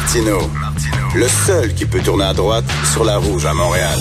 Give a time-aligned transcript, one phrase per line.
[0.00, 0.38] Martino,
[1.14, 3.98] le seul qui peut tourner à droite sur la rouge à Montréal.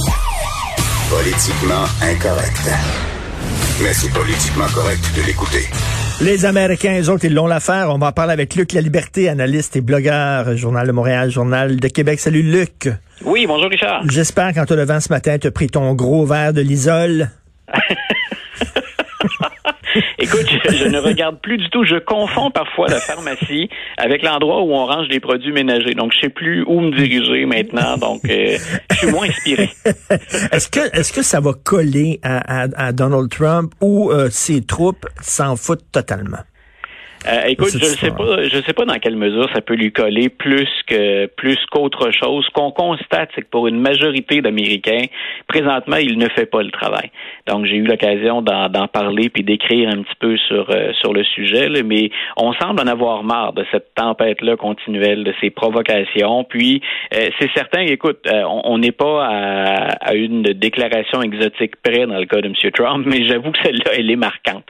[1.09, 2.69] Politiquement incorrect.
[3.83, 5.65] Mais c'est politiquement correct de l'écouter.
[6.21, 7.89] Les Américains, eux autres, ils l'ont l'affaire.
[7.89, 11.75] On va en parler avec Luc La Liberté, analyste et blogueur, Journal de Montréal, Journal
[11.75, 12.21] de Québec.
[12.21, 12.87] Salut Luc.
[13.25, 14.03] Oui, bonjour Richard.
[14.09, 17.29] J'espère qu'en te levant ce matin, tu as pris ton gros verre de l'isole.
[20.19, 21.83] Écoute, je, ne regarde plus du tout.
[21.83, 25.93] Je confonds parfois la pharmacie avec l'endroit où on range les produits ménagers.
[25.93, 27.97] Donc, je sais plus où me diriger maintenant.
[27.97, 28.57] Donc, euh,
[28.91, 29.69] je suis moins inspiré.
[30.51, 35.55] est-ce que est-ce que ça va coller à, Donald Trump ou euh, ses troupes s'en
[35.55, 36.39] foutent totalement?
[37.27, 39.91] Euh, écoute, je ne sais pas, je sais pas dans quelle mesure ça peut lui
[39.91, 42.45] coller plus que plus qu'autre chose.
[42.45, 45.05] Ce qu'on constate, c'est que pour une majorité d'Américains,
[45.47, 47.11] présentement, il ne fait pas le travail.
[47.45, 51.23] Donc, j'ai eu l'occasion d'en parler puis d'écrire un petit peu sur euh, sur le
[51.25, 56.45] sujet, mais on semble en avoir marre de cette tempête-là continuelle, de ces provocations.
[56.45, 56.81] Puis,
[57.13, 59.25] euh, c'est certain, écoute, on n'est pas
[60.01, 62.71] à, une déclaration exotique près dans le cas de M.
[62.73, 64.65] Trump, mais j'avoue que celle-là, elle est marquante.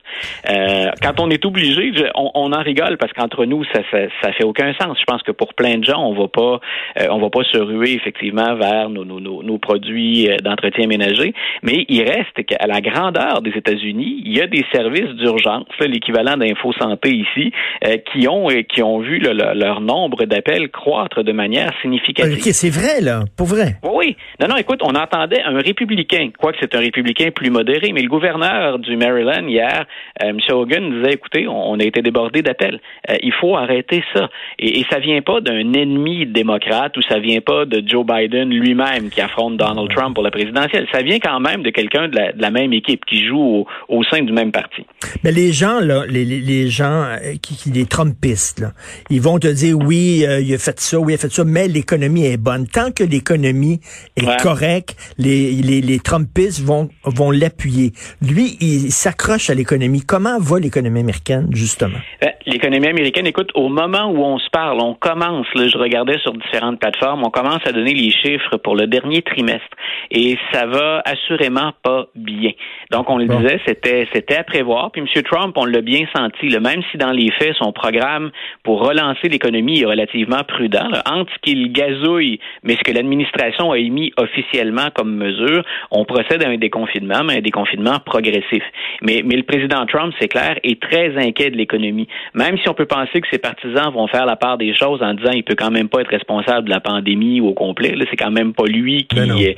[1.01, 4.73] quand on est obligé, on, on en rigole parce qu'entre nous, ça, ça, fait aucun
[4.73, 4.97] sens.
[4.99, 6.59] Je pense que pour plein de gens, on va pas,
[6.99, 11.33] euh, on va pas se ruer effectivement vers nos, nos, nos, produits euh, d'entretien ménager.
[11.63, 16.37] Mais il reste qu'à la grandeur des États-Unis, il y a des services d'urgence, l'équivalent
[16.37, 17.51] d'Info Santé ici,
[17.85, 22.33] euh, qui ont qui ont vu leur nombre d'appels croître de manière significative.
[22.33, 23.75] Ok, c'est vrai là, pour vrai.
[23.83, 24.57] Oui, Non, non.
[24.57, 28.95] Écoute, on entendait un républicain, quoique c'est un républicain plus modéré, mais le gouverneur du
[28.97, 29.85] Maryland hier,
[30.21, 30.37] M.
[30.49, 32.79] Hogan, disait, écoutez, on a été débordé d'appels.
[33.09, 34.29] Euh, il faut arrêter ça.
[34.57, 38.49] Et, et ça vient pas d'un ennemi démocrate ou ça vient pas de Joe Biden
[38.49, 40.87] lui-même qui affronte Donald Trump pour la présidentielle.
[40.91, 44.31] Ça vient quand même de quelqu'un de, la, même équipe qui joue au, sein du
[44.31, 44.85] même parti.
[45.23, 48.71] Mais les gens là, les, les gens euh, qui, qui les Trumpistes là,
[49.09, 51.43] ils vont te dire oui, euh, il a fait ça, oui, il a fait ça,
[51.43, 52.67] mais l'économie est bonne.
[52.67, 53.79] Tant que l'économie
[54.15, 57.91] est correcte, les, les, les Trumpistes vont vont l'appuyer.
[58.21, 60.01] Lui, il s'accroche à l'économie.
[60.01, 61.99] Comment va l'économie américaine justement?
[62.45, 66.33] L'économie américaine, écoute, au moment où on se parle, on commence, là, je regardais sur
[66.33, 69.67] différentes plateformes, on commence à donner les chiffres pour le dernier trimestre.
[70.11, 72.51] Et ça va assurément pas bien.
[72.91, 74.91] Donc, on le disait, c'était, c'était à prévoir.
[74.91, 75.23] Puis M.
[75.23, 78.31] Trump, on l'a bien senti, là, même si dans les faits, son programme
[78.63, 83.71] pour relancer l'économie est relativement prudent, là, entre ce qu'il gazouille, mais ce que l'administration
[83.71, 88.63] a émis officiellement comme mesure, on procède à un déconfinement, mais un déconfinement progressif.
[89.01, 92.08] Mais, mais le président Trump, c'est clair, est très inquiet de l'économie.
[92.33, 95.13] Même si on peut penser que ses partisans vont faire la part des choses en
[95.13, 98.17] disant il peut quand même pas être responsable de la pandémie au complet, là, c'est
[98.17, 99.57] quand même pas lui qui, ben est,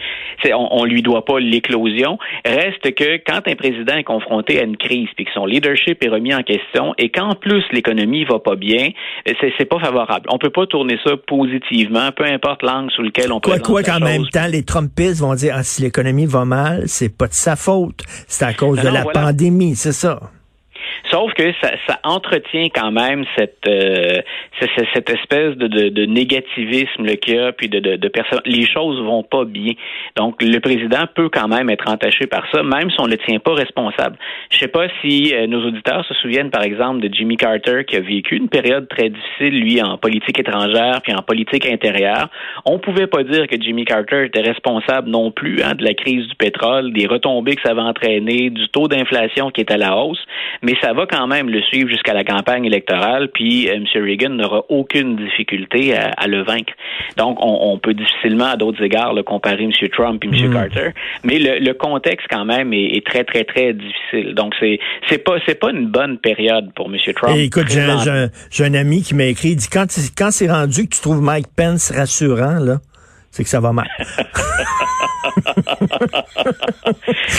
[0.53, 2.17] on, on lui doit pas l'éclosion.
[2.45, 6.09] Reste que quand un président est confronté à une crise, puis que son leadership est
[6.09, 8.89] remis en question, et qu'en plus l'économie va pas bien,
[9.25, 10.27] c'est, c'est pas favorable.
[10.31, 13.51] On peut pas tourner ça positivement, peu importe l'angle sous lequel on peut.
[13.51, 17.15] Quoi, quoi qu'en même temps, les Trumpistes vont dire ah, si l'économie va mal, c'est
[17.15, 20.19] pas de sa faute, c'est à cause de la pandémie, c'est ça.
[21.11, 24.21] Sauf que ça, ça entretient quand même cette euh,
[24.93, 28.11] cette, espèce de, de, de négativisme qu'il y a, puis de, de, de.
[28.45, 29.73] Les choses vont pas bien.
[30.15, 33.39] Donc le président peut quand même être entaché par ça, même si on le tient
[33.39, 34.17] pas responsable.
[34.49, 37.95] Je sais pas si euh, nos auditeurs se souviennent, par exemple, de Jimmy Carter qui
[37.95, 42.29] a vécu une période très difficile, lui, en politique étrangère puis en politique intérieure.
[42.65, 46.27] On pouvait pas dire que Jimmy Carter était responsable non plus hein, de la crise
[46.27, 49.97] du pétrole, des retombées que ça va entraîner, du taux d'inflation qui est à la
[49.97, 50.23] hausse,
[50.61, 53.85] mais ça va quand même le suivre jusqu'à la campagne électorale, puis euh, M.
[53.95, 56.73] Reagan n'aura aucune difficulté à, le vaincre.
[57.17, 59.71] Donc, on, peut difficilement, à d'autres égards, le comparer M.
[59.91, 60.49] Trump et M.
[60.49, 60.53] Hmm.
[60.53, 60.89] Carter,
[61.23, 64.33] mais le, contexte quand même est, très, très, très difficile.
[64.35, 64.79] Donc, c'est
[65.09, 66.97] c'est pas c'est pas une bonne période pour M.
[67.15, 67.35] Trump.
[67.37, 69.87] écoute, j'ai un, ami qui m'a écrit, il dit quand
[70.17, 72.77] quand c'est rendu que tu trouves Mike Pence rassurant là,
[73.31, 73.87] c'est que ça va mal.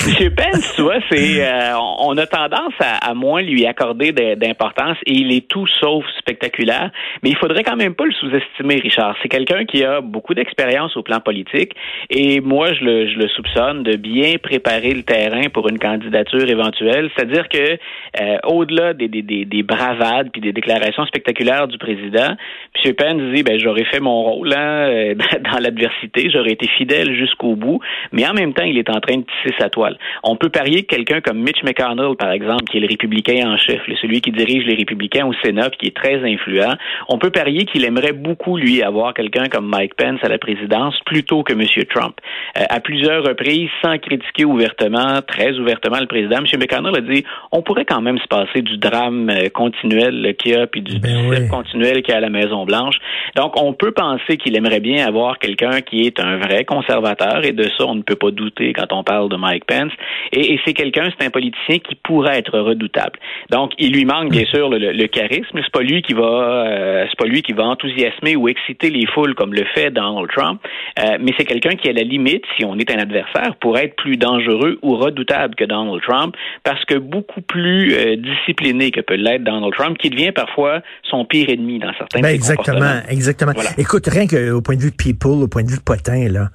[0.07, 5.13] Monsieur Pence, tu vois, c'est euh, on a tendance à, moins lui accorder d'importance et
[5.13, 6.91] il est tout sauf spectaculaire,
[7.23, 9.17] mais il faudrait quand même pas le sous-estimer, Richard.
[9.23, 11.75] C'est quelqu'un qui a beaucoup d'expérience au plan politique
[12.11, 16.49] et moi je le, je le soupçonne de bien préparer le terrain pour une candidature
[16.49, 17.11] éventuelle.
[17.15, 17.79] C'est-à-dire que
[18.21, 22.37] euh, au-delà des, des, des, bravades puis des déclarations spectaculaires du président,
[22.85, 22.95] M.
[22.95, 25.15] Pence dit ben j'aurais fait mon rôle hein,
[25.53, 27.81] dans l'adversité l'adversité, j'aurais été fidèle jusqu'au bout,
[28.13, 29.99] mais en même temps, il est en train de tisser sa toile.
[30.23, 33.57] On peut parier que quelqu'un comme Mitch McConnell, par exemple, qui est le républicain en
[33.57, 36.75] chef, celui qui dirige les républicains au Sénat, qui est très influent,
[37.09, 40.99] on peut parier qu'il aimerait beaucoup, lui, avoir quelqu'un comme Mike Pence à la présidence
[41.07, 41.63] plutôt que M.
[41.91, 42.17] Trump.
[42.59, 46.47] Euh, à plusieurs reprises, sans critiquer ouvertement, très ouvertement le président, M.
[46.59, 50.55] McConnell a dit on pourrait quand même se passer du drame euh, continuel qu'il y
[50.55, 52.97] a, puis du, ben continuel qu'il y a à la Maison-Blanche.
[53.37, 57.53] Donc, on peut penser qu'il aimerait bien avoir quelqu'un qui est un vrai conservateur, et
[57.53, 59.93] de ça, on ne peut pas douter quand on parle de Mike Pence.
[60.33, 63.19] Et, et c'est quelqu'un, c'est un politicien qui pourrait être redoutable.
[63.51, 65.59] Donc, il lui manque bien sûr le, le charisme.
[65.63, 69.07] C'est pas lui qui va, euh, c'est pas lui qui va enthousiasmer ou exciter les
[69.07, 70.61] foules comme le fait Donald Trump.
[70.99, 73.97] Euh, mais c'est quelqu'un qui, à la limite, si on est un adversaire, pourrait être
[73.97, 76.35] plus dangereux ou redoutable que Donald Trump,
[76.65, 81.25] parce que beaucoup plus euh, discipliné que peut l'être Donald Trump, qui devient parfois son
[81.25, 83.53] pire ennemi dans certains ben Exactement, exactement.
[83.79, 86.51] Écoute, rien qu'au point de vue people, au point de vue de potin, là.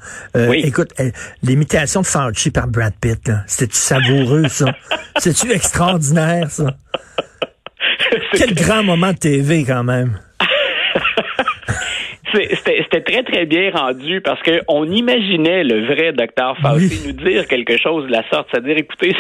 [0.53, 0.93] Écoute,
[1.43, 4.73] l'imitation de Fauci par Brad Pitt, là, c'était savoureux ça.
[5.17, 6.75] C'est-tu extraordinaire ça?
[8.33, 10.19] Quel grand moment de TV quand même.
[12.43, 17.77] C'était très, très bien rendu parce qu'on imaginait le vrai docteur Fauci nous dire quelque
[17.77, 18.47] chose de la sorte.
[18.51, 19.15] C'est-à-dire, écoutez,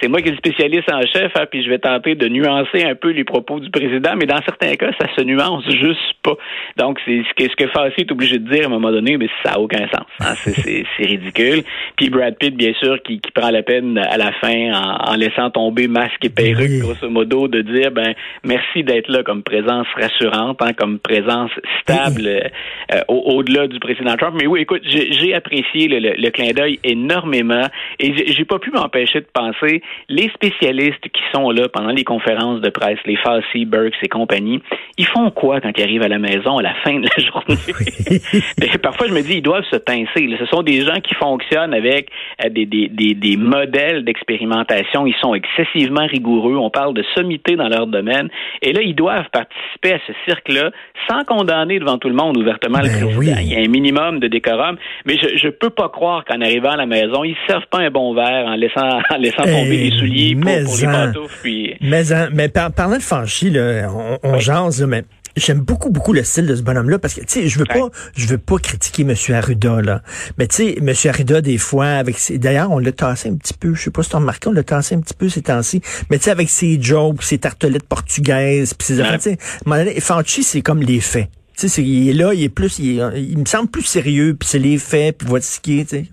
[0.00, 2.84] c'est moi qui suis le spécialiste en chef, hein, puis je vais tenter de nuancer
[2.84, 6.36] un peu les propos du président, mais dans certains cas, ça se nuance juste pas.
[6.76, 9.16] Donc, c'est ce que, ce que Fauci est obligé de dire à un moment donné,
[9.16, 10.06] mais ça n'a aucun sens.
[10.20, 10.34] Hein.
[10.36, 11.62] C'est ridicule.
[11.96, 15.50] Puis Brad Pitt, bien sûr, qui, qui prend la peine à la fin, en, laissant
[15.50, 20.60] tomber masque et perruque, grosso modo, de dire, ben, merci d'être là comme présence rassurante,
[20.62, 21.50] hein, comme présence
[21.80, 22.50] stable
[22.92, 24.36] euh, au-delà du président Trump.
[24.38, 27.66] Mais oui, écoute, j'ai apprécié le, clin d'œil énormément
[27.98, 32.60] et j'ai pas pu m'empêcher de penser les spécialistes qui sont là pendant les conférences
[32.60, 34.60] de presse, les Fauci, Burks et compagnie,
[34.98, 38.78] ils font quoi quand ils arrivent à la maison à la fin de la journée?
[38.82, 40.28] parfois, je me dis, ils doivent se pincer.
[40.38, 42.08] Ce sont des gens qui fonctionnent avec
[42.44, 45.06] euh, des, des, des, des modèles d'expérimentation.
[45.06, 46.56] Ils sont excessivement rigoureux.
[46.56, 48.28] On parle de sommité dans leur domaine.
[48.60, 50.70] Et là, ils doivent participer à ce cirque-là
[51.08, 53.38] sans condamner devant tout le monde ouvertement le ben président.
[53.40, 54.76] Il y a un minimum de décorum.
[55.06, 57.78] Mais je ne peux pas croire qu'en arrivant à la maison, ils ne servent pas
[57.78, 61.38] un bon verre en laissant, en laissant tomber les souliers pour, les pantoufles.
[61.42, 61.74] Puis...
[61.80, 62.02] Mais,
[62.32, 65.04] mais parlant de Fanchi, là, on, on jase, mais
[65.36, 67.88] J'aime beaucoup, beaucoup le style de ce bonhomme-là parce que, tu sais, je veux pas,
[68.14, 69.14] je veux pas critiquer M.
[69.34, 70.02] Arruda, là.
[70.36, 70.92] Mais, tu sais, M.
[71.08, 74.02] Arruda, des fois, avec ses, d'ailleurs, on l'a tassé un petit peu, je sais pas
[74.02, 75.80] si tu as remarqué, on l'a tassé un petit peu ces temps-ci.
[76.10, 80.42] Mais, tu sais, avec ses jokes, ses tartelettes portugaises, puis ses affaires, tu sais, Fanchi,
[80.42, 81.30] c'est comme les faits.
[81.56, 84.58] Tu sais, il est là, il est plus, il, me semble plus sérieux, puis c'est
[84.58, 86.06] les faits, puis voici ce qui est, tu sais.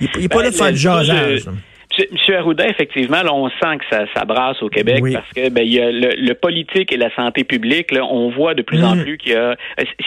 [0.00, 1.46] Il, il est pas là de faire du jasage.
[2.10, 5.62] Monsieur Arruda, effectivement, là, on sent que ça, ça brasse au Québec parce que ben,
[5.62, 7.92] il y a le, politique et la santé publique.
[7.92, 9.02] Là, on voit de plus en mm.
[9.02, 9.56] plus qu'il y a.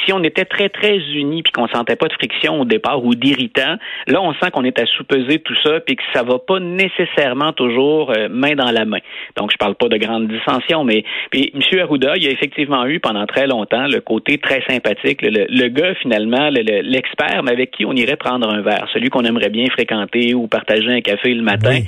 [0.05, 3.15] Si on était très très unis puis qu'on sentait pas de friction au départ ou
[3.15, 3.77] d'irritant,
[4.07, 7.53] là, on sent qu'on est à sous-peser tout ça puis que ça va pas nécessairement
[7.53, 8.99] toujours euh, main dans la main.
[9.37, 12.85] Donc, je parle pas de grandes dissensions, mais puis Monsieur Arruda, il y a effectivement
[12.85, 17.71] eu pendant très longtemps le côté très sympathique, le, le gars finalement, l'expert, mais avec
[17.71, 21.33] qui on irait prendre un verre, celui qu'on aimerait bien fréquenter ou partager un café
[21.33, 21.79] le matin.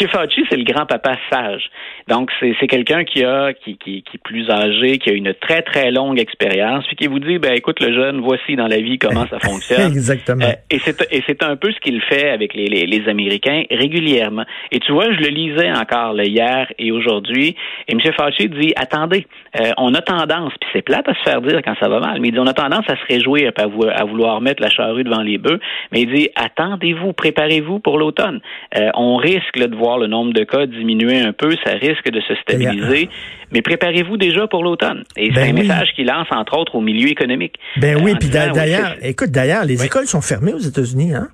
[0.00, 0.08] M.
[0.08, 1.70] Fauci, c'est le grand-papa sage.
[2.08, 5.62] Donc, c'est quelqu'un qui a qui, qui, qui, est plus âgé, qui a une très,
[5.62, 8.98] très longue expérience, puis qui vous dit, ben écoute, le jeune, voici dans la vie
[8.98, 9.92] comment ça fonctionne.
[9.92, 10.44] Exactement.
[10.44, 14.44] Euh, et c'est un peu ce qu'il fait avec les, les, les, Américains régulièrement.
[14.70, 17.56] Et tu vois, je le lisais encore hier et aujourd'hui,
[17.88, 18.00] et M.
[18.16, 19.26] Fauci dit, attendez,
[19.60, 22.20] euh, on a tendance, puis c'est plate à se faire dire quand ça va mal,
[22.20, 25.22] mais il dit, on a tendance à se réjouir, à vouloir mettre la charrue devant
[25.22, 25.60] les bœufs,
[25.92, 28.40] mais il dit, attendez-vous, préparez-vous pour l'automne.
[28.76, 32.20] Euh, on risque de voir le nombre de cas diminuer un peu, ça risque de
[32.20, 33.08] se stabiliser.
[33.52, 35.04] Mais préparez-vous déjà pour l'automne.
[35.16, 37.54] Et c'est ben un message qu'il lance, entre autres, au milieu économique.
[37.76, 41.28] Ben oui, puis d'ailleurs, écoute, d'ailleurs, les écoles sont fermées aux États-Unis, hein?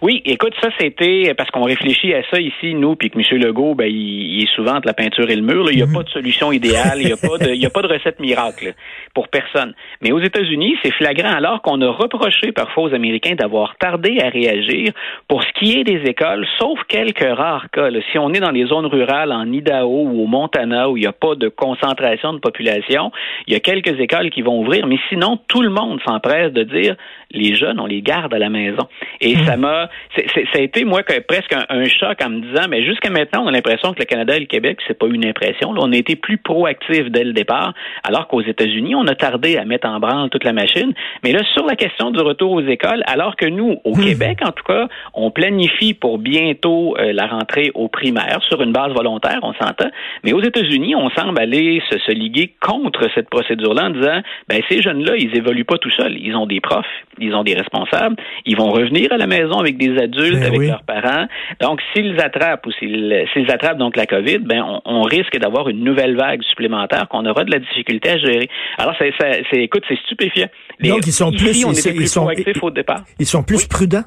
[0.00, 3.40] Oui, écoute, ça c'était parce qu'on réfléchit à ça ici, nous, puis que M.
[3.40, 5.70] Legault, ben, il, est souvent entre la peinture et le mur.
[5.70, 5.92] Il n'y a mhm.
[5.92, 8.20] pas de solution idéale, il n'y a pas de, il y a pas de recette
[8.20, 8.74] miracle
[9.14, 9.74] pour personne.
[10.00, 14.28] Mais aux États-Unis, c'est flagrant alors qu'on a reproché parfois aux Américains d'avoir tardé à
[14.28, 14.92] réagir
[15.26, 17.88] pour ce qui est des écoles, sauf quelques rares cas.
[18.12, 21.06] Si on est dans les zones rurales en Idaho ou au Montana où il n'y
[21.06, 23.10] a pas de concentration de population,
[23.46, 26.62] il y a quelques écoles qui vont ouvrir, mais sinon tout le monde s'empresse de
[26.62, 26.96] dire
[27.30, 28.88] les jeunes, on les garde à la maison.
[29.20, 29.44] Et mhm.
[29.44, 33.10] ça m'a là, ça a été, moi, presque un, choc en me disant, mais jusqu'à
[33.10, 35.72] maintenant, on a l'impression que le Canada et le Québec, c'est pas une impression.
[35.72, 39.56] Là, on a été plus proactifs dès le départ, alors qu'aux États-Unis, on a tardé
[39.56, 40.92] à mettre en branle toute la machine.
[41.24, 44.04] Mais là, sur la question du retour aux écoles, alors que nous, au hmm.
[44.04, 48.72] Québec, en tout cas, on planifie pour bientôt euh, la rentrée aux primaires sur une
[48.72, 49.90] base volontaire, on s'entend.
[50.24, 54.62] Mais aux États-Unis, on semble aller se, se liguer contre cette procédure-là en disant, ben,
[54.68, 56.16] ces jeunes-là, ils évoluent pas tout seuls.
[56.18, 56.86] Ils ont des profs,
[57.18, 60.68] ils ont des responsables, ils vont revenir à la maison avec des adultes, ben avec
[60.68, 61.26] leurs parents.
[61.60, 66.16] Donc, s'ils attrapent ou s'ils attrapent donc la COVID, ben on, risque d'avoir une nouvelle
[66.16, 68.48] vague supplémentaire qu'on aura de la difficulté à gérer.
[68.76, 70.48] Alors, c'est, c'est écoute, c'est stupéfiant.
[70.80, 72.28] donc, ils sont plus, on ils, plus sont,
[72.62, 73.04] au départ.
[73.18, 74.04] Ils sont plus prudents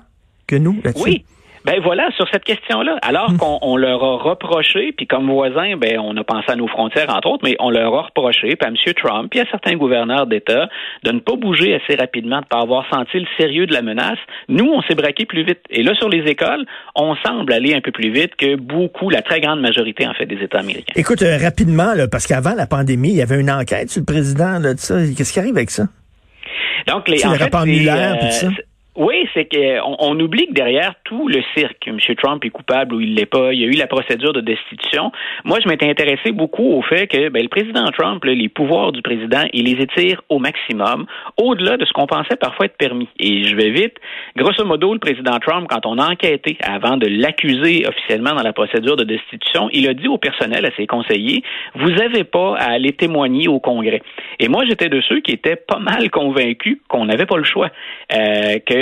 [0.48, 1.04] que nous là-dessus?
[1.04, 1.26] Oui.
[1.66, 2.98] Ben voilà, sur cette question-là.
[3.02, 3.38] Alors hmm.
[3.38, 7.30] qu'on leur a reproché, puis comme voisin, ben on a pensé à nos frontières entre
[7.30, 8.94] autres, mais on leur a reproché, puis à M.
[8.96, 10.70] Trump, puis à certains gouverneurs d'État,
[11.04, 13.82] de ne pas bouger assez rapidement, de ne pas avoir senti le sérieux de la
[13.82, 14.18] menace.
[14.50, 15.60] Nous, on s'est braqué plus vite.
[15.70, 16.66] Et là, sur les écoles,
[16.96, 20.26] on semble aller un peu plus vite que beaucoup, la très grande majorité, en fait,
[20.26, 20.94] des États américains.
[20.96, 24.06] Écoute, euh, rapidement, là, parce qu'avant la pandémie, il y avait une enquête sur le
[24.06, 24.96] président là, de ça.
[25.16, 25.84] Qu'est-ce qui arrive avec ça?
[26.88, 27.52] Donc, les, en fait,
[28.98, 31.98] oui, c'est qu'on on oublie que derrière tout le cirque, M.
[32.22, 33.54] Trump est coupable ou il l'est pas.
[33.54, 35.14] Il y a eu la procédure de destitution.
[35.46, 39.02] Moi, je m'étais intéressé beaucoup au fait que ben, le président Trump, les pouvoirs du
[39.02, 41.06] président, il les étire au maximum,
[41.38, 43.08] au-delà de ce qu'on pensait parfois être permis.
[43.18, 43.96] Et je vais vite.
[44.36, 48.52] Grosso modo, le président Trump, quand on a enquêté avant de l'accuser officiellement dans la
[48.52, 51.44] procédure de destitution, il a dit au personnel, à ses conseillers,
[51.76, 54.02] vous n'avez pas à aller témoigner au Congrès.
[54.40, 57.70] Et moi, j'étais de ceux qui étaient pas mal convaincus qu'on n'avait pas le choix,
[58.14, 58.81] euh, que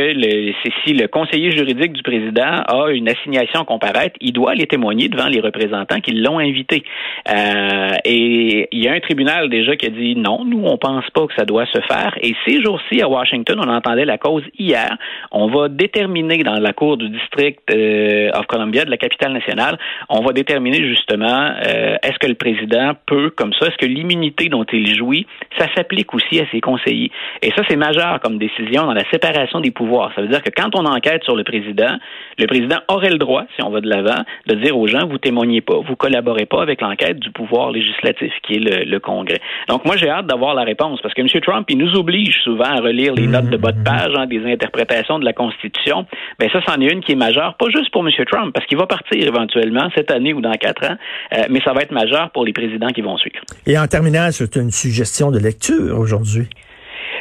[0.83, 5.09] si le conseiller juridique du président a une assignation à comparaître, il doit aller témoigner
[5.09, 6.83] devant les représentants qui l'ont invité.
[7.29, 11.09] Euh, et il y a un tribunal déjà qui a dit non, nous on pense
[11.11, 12.17] pas que ça doit se faire.
[12.21, 14.97] Et ces jours-ci à Washington, on entendait la cause hier.
[15.31, 19.77] On va déterminer dans la cour du district euh, of Columbia de la capitale nationale,
[20.09, 24.49] on va déterminer justement euh, est-ce que le président peut comme ça, est-ce que l'immunité
[24.49, 25.27] dont il jouit,
[25.57, 27.11] ça s'applique aussi à ses conseillers.
[27.41, 30.49] Et ça c'est majeur comme décision dans la séparation des pouvoirs ça veut dire que
[30.55, 31.97] quand on enquête sur le président,
[32.37, 35.17] le président aurait le droit, si on va de l'avant, de dire aux gens, vous
[35.17, 39.39] témoignez pas, vous collaborez pas avec l'enquête du pouvoir législatif, qui est le, Congrès.
[39.69, 41.27] Donc moi, j'ai hâte d'avoir la réponse, parce que M.
[41.41, 44.45] Trump, il nous oblige souvent à relire les notes de bas de page, hein, des
[44.45, 46.05] interprétations de la Constitution.
[46.37, 48.13] Ben ça, c'en est une qui est majeure, pas juste pour M.
[48.29, 50.95] Trump, parce qu'il va partir éventuellement cette année ou dans quatre ans,
[51.33, 53.39] euh, mais ça va être majeur pour les présidents qui vont suivre.
[53.65, 56.47] Et en terminant, c'est une suggestion de lecture aujourd'hui.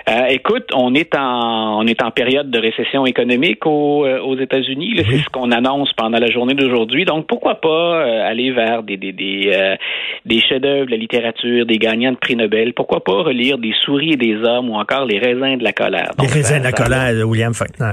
[0.09, 4.39] Euh, écoute, on est en on est en période de récession économique aux, euh, aux
[4.39, 4.95] États-Unis.
[5.09, 7.05] C'est ce qu'on annonce pendant la journée d'aujourd'hui.
[7.05, 7.69] Donc pourquoi pas
[8.01, 9.77] euh, aller vers des des des,
[10.25, 12.73] des chefs-d'œuvre de la littérature, des gagnants de prix Nobel?
[12.73, 16.13] Pourquoi pas relire des souris et des hommes ou encore les raisins de la colère?
[16.21, 17.93] les raisins de la colère de William Faulkner.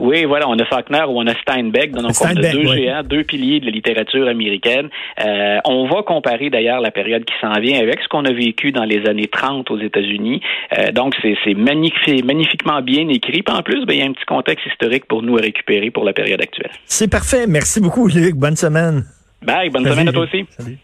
[0.00, 3.22] Oui, voilà, on a Faulkner ou on a Steinbeck, donc on a deux géants, deux
[3.22, 4.88] piliers de la littérature américaine.
[5.24, 8.72] Euh, on va comparer d'ailleurs la période qui s'en vient avec ce qu'on a vécu
[8.72, 10.40] dans les années 30 aux États-Unis.
[10.76, 13.42] Euh, donc c'est magnifique, magnifiquement bien écrit.
[13.42, 16.04] Puis en plus, ben, il y a un petit contexte historique pour nous récupérer pour
[16.04, 16.72] la période actuelle.
[16.86, 17.46] C'est parfait.
[17.46, 18.34] Merci beaucoup, Luc.
[18.34, 19.04] Bonne semaine.
[19.42, 19.70] Bye.
[19.70, 20.44] Bonne semaine à toi aussi.
[20.50, 20.78] Salut.